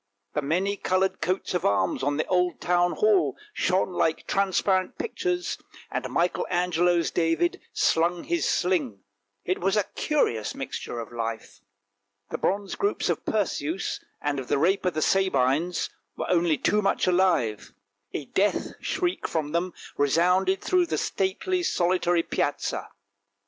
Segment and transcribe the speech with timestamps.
[0.33, 5.59] The many coloured coats of arms on the old Town Hall shone like transparent pictures,
[5.91, 9.03] and Michael Angelo's David slung his sling;
[9.45, 11.61] it was a curious mixture of life!
[12.31, 16.81] The bronze groups of Perseus, and of the Rape of the Sabines, were only too
[16.81, 17.71] much alive;
[18.11, 22.89] a death shriek from them resounded through the stately, solitary, Piazza.